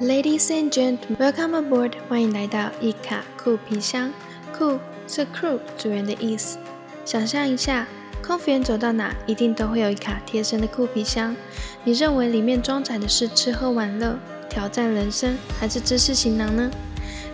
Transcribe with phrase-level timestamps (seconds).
[0.00, 1.92] Ladies and gentlemen, welcome aboard！
[2.08, 4.10] 欢迎来到一卡酷皮箱。
[4.50, 6.56] 酷是 crew 组员的意思。
[7.04, 7.86] 想象一下，
[8.22, 11.36] 空服员走到哪，一定都会有一卡贴身的酷皮箱。
[11.84, 14.18] 你认为里面装载的是吃喝玩乐、
[14.48, 16.70] 挑战人生，还是知识行囊呢？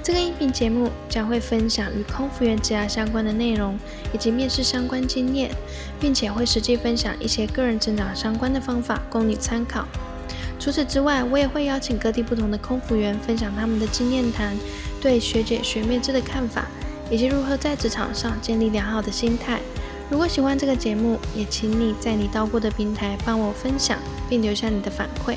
[0.03, 3.79] 这个音频节目将会分享与空服员职涯相关的内容，
[4.13, 5.53] 以及面试相关经验，
[6.01, 9.87] 并且会实际分享一些个人成长相关的方法，供你参考。
[10.67, 14.53] 除此之外，我也会邀请各地不同的空服员分享他们的经验谈，
[15.01, 16.67] 对学姐学妹制的看法，
[17.09, 19.61] 以及如何在职场上建立良好的心态。
[20.11, 23.97] 如果喜欢这个节目，也请你在你到过的平台帮我分享，
[24.29, 25.37] 并留下你的反馈。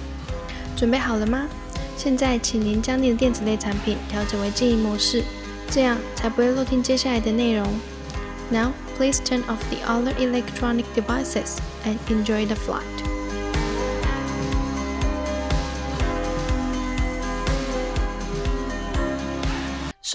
[0.75, 1.47] 准备好了吗？
[1.95, 5.23] 现在，请您将你的电子类产品调整为静音模式，
[5.69, 7.67] 这样才不会漏听接下来的内容。
[8.49, 13.08] Now, please turn off the other electronic devices and enjoy the flight.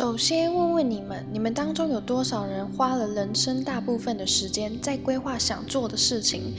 [0.05, 6.55] 首先问问你们，你们当中有多少人花了人生大部分的时间在规划想做的事情，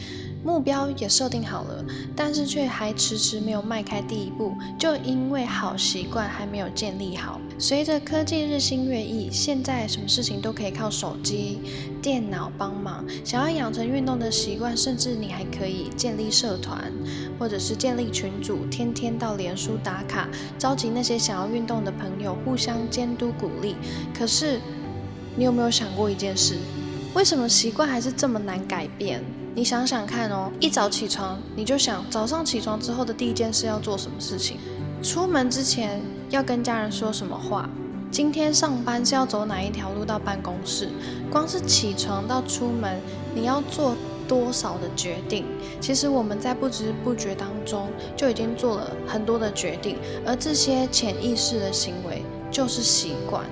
[0.46, 1.84] 目标也设定好了，
[2.16, 7.42] 但是却还迟迟没有迈开第一步，就因为好习惯还没有建立好。
[7.58, 11.62] 随着科技日新月异，现在什么事情都可以靠手机、
[12.00, 13.04] 电脑帮忙。
[13.24, 16.94] 想要养成运动的习惯，甚至你还可以建立社团，
[17.40, 20.30] 或者是建立群组，天天到脸书打卡，
[20.60, 23.76] 召集那些想要运动的朋友，互相监督鼓励。
[24.16, 24.60] 可是，
[25.36, 26.56] 你有没有想过一件事？
[27.16, 29.24] 为什么习惯还是这么难改变？
[29.56, 34.58] 你想想看哦，一早起床，你就想早上起床之后的第一件事要做什么事情？
[35.02, 36.02] 出门之前。
[36.32, 37.70] 要跟家人说什么话？
[38.10, 40.90] 今天上班是要走哪一条路到办公室？
[41.32, 43.00] 光是起床到出门，
[43.36, 43.96] 你要做
[44.28, 45.46] 多少的决定？
[45.80, 53.46] 其实我们在不知不觉当中就已经做了很多的决定，而这些潜意识的行为就是习惯。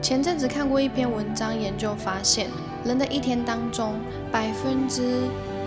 [0.00, 2.48] 前阵子看过一篇文章，研究发现，
[2.84, 3.94] 人的一天当中，
[4.32, 5.22] 百分之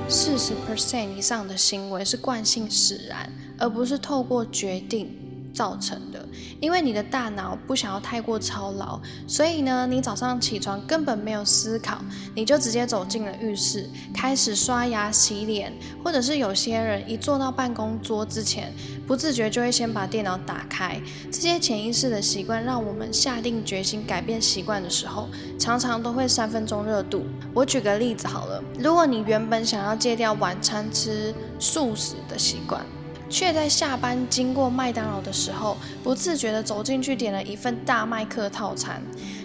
[0.09, 5.19] 四十 percent 以上的行为是惯性使然，而不是透过决定。
[5.53, 6.27] 造成的，
[6.59, 11.99] 因为你的大脑不想要太过操劳，所以呢，你早上起床根本没有思考，
[12.33, 15.71] 你就直接走进了浴室，开始刷牙洗脸，
[16.03, 18.73] 或者是有些人一坐到办公桌之前，
[19.05, 21.01] 不自觉就会先把电脑打开。
[21.31, 25.27] 这些潜意识的习惯，让我们下定决心改变习惯的时候，
[25.59, 27.25] 常常都会三分钟热度。
[27.53, 32.85] 我举个例子好了，如果你原本想要戒掉晚餐吃素食的习惯。
[33.29, 39.01] 却在下班经过麦当劳的时候，不自觉地走进去点了一份大麦克套餐。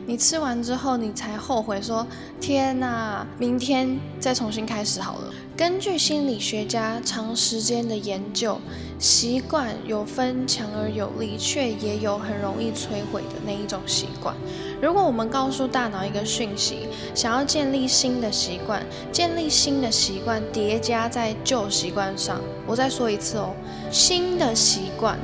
[0.09, 2.07] 你吃完之后，你才后悔说
[2.41, 8.59] ：“天哪，明天再重新开始好了。”根据心理学家长时间的研究，
[8.99, 14.35] 习惯有分强而有力，却也有很容易摧毁的那一种习惯。
[14.81, 18.83] 如果我们告诉大脑一个讯息，想要建立新的习惯，
[19.13, 23.51] 建立新的习惯叠加在旧习惯上，我再说一次哦，
[23.91, 25.19] 新的习惯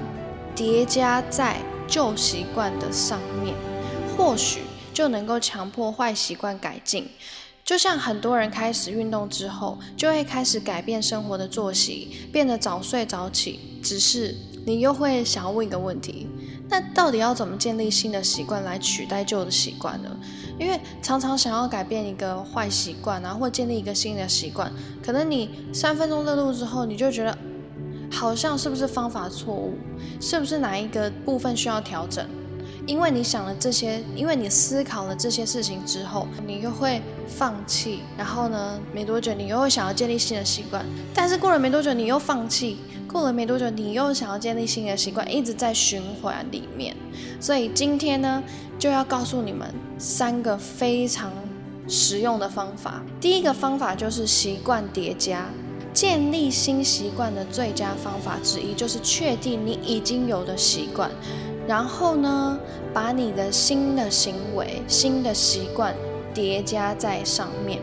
[0.55, 1.57] 叠加在
[1.87, 3.55] 旧习惯的上面，
[4.15, 4.61] 或许
[4.95, 7.09] 就能够强迫坏习惯改进。
[7.65, 13.81] 就像很多人开始运动之后，就会开始改变生活的作息，变得早睡早起。
[13.83, 14.35] 只是
[14.67, 16.29] 你又会想要问一个问题：
[16.69, 20.15] 那到底要怎么建立新的习惯来取代旧的习惯呢？
[20.59, 24.71] 因为常常想要改变一个坏习惯啊，或建立一个新的习惯，
[25.03, 27.37] 可能你三分钟热度之后，你就觉得
[28.11, 29.75] 好像是不是方法错误，
[30.21, 32.27] 是不是哪一个部分需要调整？
[32.87, 38.01] 因为你想了这些，因为你思考了这些事情之后，你又会放弃。
[38.17, 40.85] 然后呢，没多久你又会想要建立新的习惯，
[41.15, 46.95] 但是过了没多久你又放弃，过了没多久你又想要建立新的习惯，一直在循环里面。
[47.41, 48.43] 所以今天呢，
[48.79, 51.31] 就要告诉你们三个非常
[51.89, 53.03] 实用的方法。
[53.21, 55.47] 第一个方法就是习惯叠加。
[55.95, 61.09] 建立新习惯的最佳方法之一，就是确定你已经有的习惯。
[61.67, 62.59] 然后呢，
[62.93, 65.95] 把你的新的行为、新的习惯
[66.33, 67.81] 叠加在上面。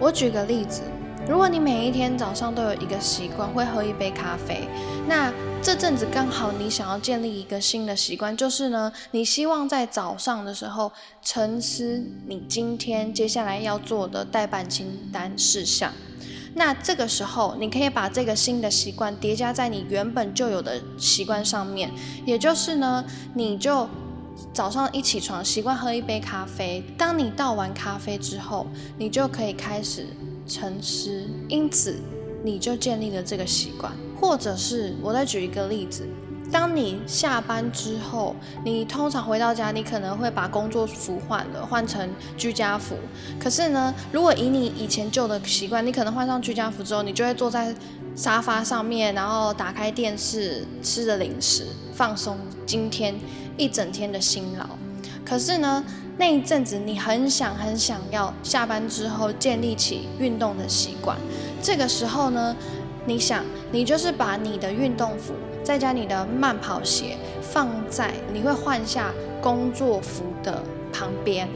[0.00, 0.82] 我举个例子，
[1.28, 4.66] 如果你每一天早上都有一个习惯会喝一杯咖啡，
[5.06, 5.32] 那
[5.62, 10.90] 这阵子刚好你想要建立一个新的习惯，就是呢，你希望在早上的时候
[11.22, 15.92] 沉思你今天接下来要做的代办清单事项。
[16.54, 21.90] 那这个时候，你可以把这个新的习惯叠加在你原本就有的习惯上面，
[22.26, 23.04] 也就是呢，
[23.34, 23.88] 你就
[24.52, 28.66] 早上一起床习惯喝一杯咖啡，当你倒完咖啡之后，
[28.98, 30.06] 你就可以开始
[30.46, 31.96] 沉思，因此
[32.44, 33.92] 你就建立了这个习惯。
[34.20, 36.06] 或者是我再举一个例子，
[36.52, 42.06] 当你下班之后，你通常回到家，你可能会把工作服换了，换成
[42.36, 42.94] 居家服。
[43.40, 47.74] 可是呢，如果以你以前旧的习惯，你可能换上居家服之后，你就会坐在
[48.14, 53.14] 沙发上面，然后打开电视，吃着零食，放松今天
[53.56, 54.66] 一整天的辛劳。
[55.24, 55.82] 可是呢，
[56.18, 61.16] 那一阵子你很想很想要下班之后建立起运动的习惯。
[61.62, 62.54] 这个时候呢，
[63.06, 65.32] 你想，你就是把你的运动服。
[65.64, 70.62] 再加你的慢跑鞋放在你会换下工作服的
[70.92, 71.48] 旁边，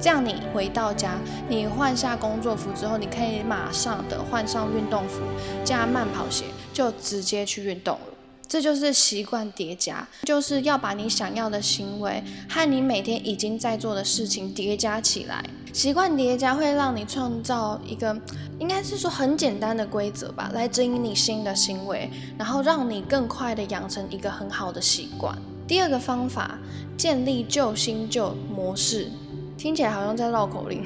[0.00, 5.20] 这样你回到家，你换下工作服之后，你可以马上的换上运动服
[5.64, 8.06] 加慢跑鞋，就直接去运动了。
[8.48, 15.44] 这就是习惯叠加，就是要把你想要的行为和你每天已经在做的事情叠加起来。
[15.76, 18.18] 习惯叠加会让你创造一个。
[18.58, 25.36] 应该是说很简单的规则吧，来指引你新的行为，然后让你更快的养成一个很好的习惯。
[25.68, 26.58] 第二个方法，
[26.96, 29.10] 建立旧新旧模式，
[29.58, 30.82] 听起来好像在绕口令。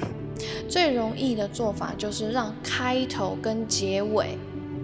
[0.68, 4.36] 最容易的做法就是让开头跟结尾，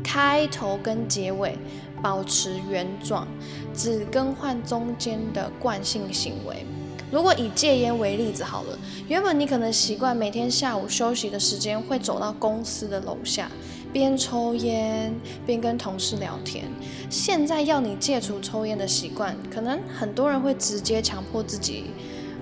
[0.05, 1.59] 开头跟结尾
[2.01, 3.27] 保持原状，
[3.75, 6.65] 只更换中间的惯性行为。
[7.11, 13.49] 如果以戒烟为例子好了，原本你可能习惯每天下午休息的时间会走到公司的楼下，
[13.93, 15.15] 边抽烟
[15.47, 16.65] 边跟同事聊天。
[17.09, 21.85] 现在要你戒除抽烟的习惯，可能很多人会直接强迫自己，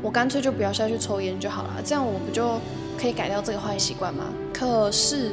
[0.03, 2.59] 我干脆就不要下去抽烟就好了，这样我不就
[2.99, 4.25] 可以改掉这个坏习惯吗？
[4.53, 5.31] 可是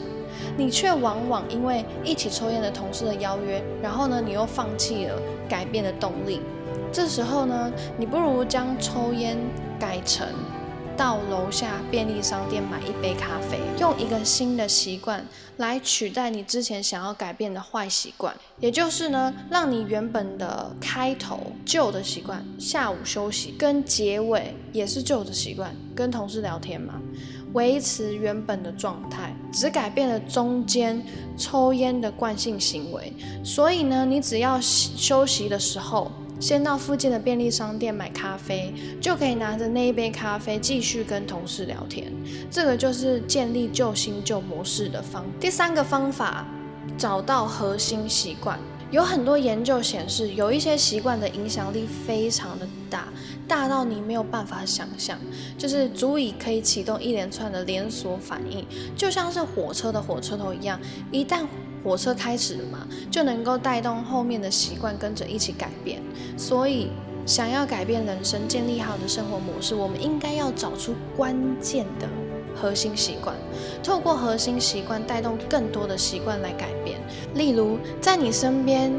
[0.57, 5.17] 你却往往因为一起抽烟的同事的邀约，然后呢，你又放弃了
[5.47, 6.41] 改变的动力。
[6.93, 9.38] 这时候呢，你不如将抽烟
[9.79, 10.27] 改成
[10.97, 18.35] 到楼下便利商店买一杯咖啡，用一个新的习惯来取代你之前想要改变的坏习惯。
[18.59, 26.95] 也就是呢，让你原本的开头旧的习惯，下午休息跟结尾也是旧的习惯，跟同事聊天嘛，
[27.53, 31.01] 维持原本的状态，只改变了中间
[31.38, 33.13] 抽烟的惯性行为。
[33.45, 36.11] 所以呢，你只要休息的时候。
[36.41, 42.11] 先到附近的便利商店买咖啡，就可以拿着那一杯咖啡继续跟同事聊天。
[42.49, 45.23] 这个就是建立旧新旧模式的方。
[45.39, 46.47] 第三个方法，
[46.97, 48.57] 找到核心习惯。
[48.89, 53.07] 有很多研究显示，有一些习惯的影响力非常的大，
[53.47, 55.17] 大到你没有办法想象，
[55.57, 60.77] 就是足以可以启动一连串的连锁反应，就像是火车的火车头一样，
[61.09, 61.45] 一旦
[61.83, 66.01] 火车开始了嘛，就能够带动后面的习惯跟着一起改变。
[66.37, 66.89] 所以，
[67.25, 72.07] 想要改变人生、建立好的生活模式，我们应该要找出关键的
[72.55, 73.35] 核心习惯，
[73.83, 76.99] 透过核心习惯带动更多的习惯来改变。
[77.35, 78.91] 例如，在你身边。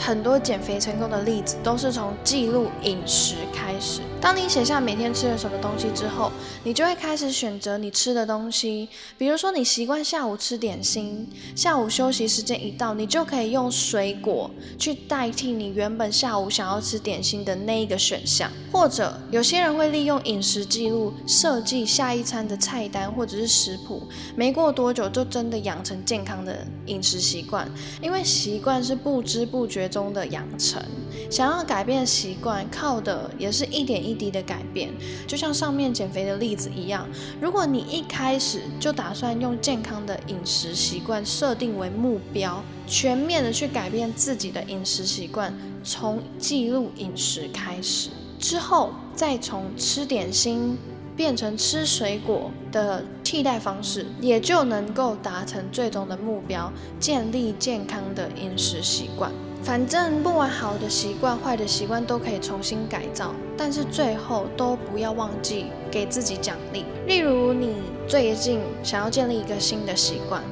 [0.00, 4.00] 很多减肥成功的例子都是从记录饮食开始。
[4.18, 6.32] 当你写下每天吃了什么东西之后，
[6.64, 8.88] 你就会开始选择你吃的东西。
[9.18, 18.50] 比如说，你习惯下午吃点心，下午休息时间一到，你就可以用水果去代替你原本下午想要吃点心的那一个选项。
[18.72, 24.02] 或者，有些人会利用饮食记录设计下一餐的菜单或者是食谱，
[24.34, 27.70] 没过多久就真的养成健康的饮食习惯。
[28.00, 29.89] 因为习惯是不知不觉。
[29.90, 30.82] 中的养成，
[31.30, 34.90] 想要改变习惯，靠的也是一点一滴的改变。
[35.26, 37.06] 就像上面减肥的例子一样，
[37.40, 50.78] 如果你一开始就打算用健康的饮食习惯设定为目标，全面的去改变自己的饮食习惯，从记录饮食开始，之后再从吃点心
[51.16, 59.30] 变成吃水果的替代方式，也就能够达成最终的目标，建立健康的饮食习惯。
[59.62, 66.84] 反正不管好的习惯、坏的习惯都可以重新改造，但是最后都不要忘记给自己奖励。
[67.06, 67.76] 例如，你
[68.08, 70.42] 最近想要建立一个新的习惯，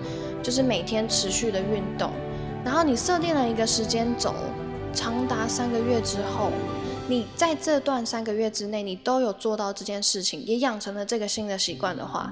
[0.43, 2.11] 就是每天持续的运动，
[2.65, 4.35] 然后你设定了一个时间轴，
[4.93, 6.53] 长达三个月之后，
[7.09, 12.31] 你在这段三个月之内，你都有做到这件事情，也养成了这个新的习惯的话，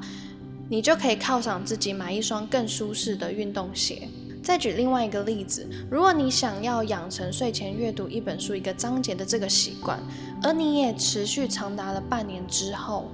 [0.68, 4.08] 你就可以犒赏自己买一双更舒适的运动鞋。
[4.46, 9.98] 再举另外一个例子，如果你想要养成睡前阅读一本书一个章节的这个习惯，
[10.40, 13.08] 而你也持续长达了半年之后，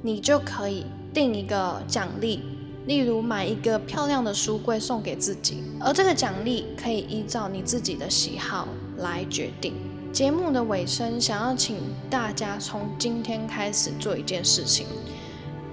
[0.00, 2.44] 你就可以定一个奖励，
[2.86, 9.74] 例如买一个漂亮的书柜送给自己，而这个奖励可以依照你自己的喜好来决定。
[10.12, 14.86] 节目的尾声，想要请大家从今天开始做一件事情，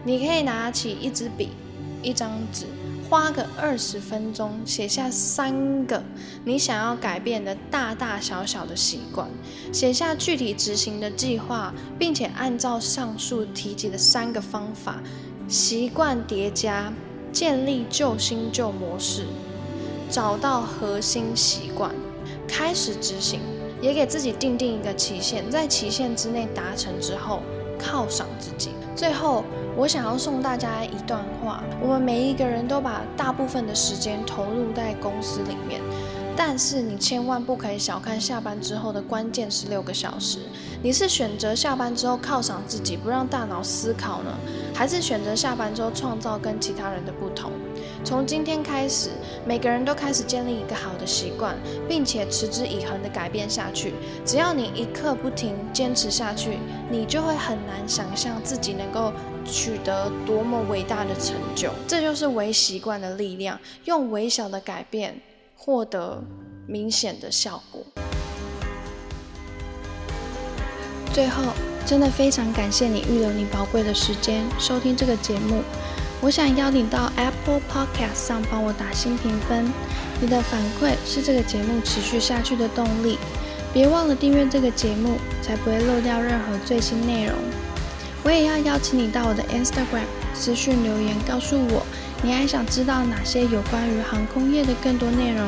[0.04, 1.50] 你可以拿起一支笔，
[2.02, 2.66] 一张纸。
[3.10, 6.04] 花个二十分钟写下三个
[6.44, 9.30] 你想要改变的大大小小的习惯，
[9.72, 15.02] 写下具体执行的计划，并且按照上述提及的三个方法，
[15.48, 16.92] 习惯叠加，
[17.32, 19.26] 建立旧新旧模式，
[20.10, 21.96] 找到核心习惯，
[22.46, 23.40] 开始执行，
[23.82, 27.42] 也给自己定定一个期限，在期限之内达成之后，
[27.80, 28.72] 犒赏自己。
[28.98, 29.46] 最后。
[29.80, 35.80] 我想要送大家一段话：我们每一个人都把大部分的时间投入在公司里面，
[36.36, 40.40] 但是你千万不可以小看下班之后的关键十六个小时。
[40.82, 44.36] 你是选择下班之后犒赏自己，不让大脑思考呢，
[44.74, 47.52] 还是选择下班之后创造跟其他人的不同？
[48.08, 49.10] 从今天开始，
[49.46, 51.58] 每个人都开始建立一个好的习惯，
[51.90, 53.94] 并且持之以恒的改变下去。
[54.26, 56.58] 只要你一刻不停坚持下去，
[56.90, 59.12] 你就会很难想象自己能够。
[59.46, 65.20] 取得多么伟大的成就，这就是微习惯的力量，用微小的改变
[65.58, 66.24] 获得
[66.66, 67.82] 明显的效果。
[71.14, 71.44] 最后，
[71.86, 75.62] 真的非常感谢你预留你宝贵的时间收听这个节目。
[76.20, 79.72] 我想邀你到 Apple Podcast 上帮我打新评分，
[80.20, 83.18] 你的反馈是这个节目持续下去的动力。
[83.74, 87.36] 别忘了订阅这个节目，才不会漏掉任何最新内容。
[88.24, 91.86] 我也要邀请你到我的 Instagram 私訊留言，告诉我
[92.24, 95.48] 你还想知道哪些有关于航空业的更多内容。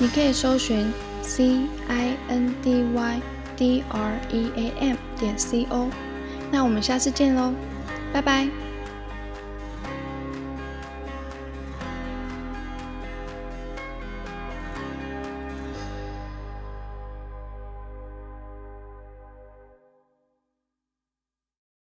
[0.00, 0.90] 你可以搜寻
[1.22, 3.20] C I N D Y
[3.56, 5.88] D R E A M 点 C O。
[6.50, 7.52] 那我们下次见喽，
[8.12, 8.67] 拜拜。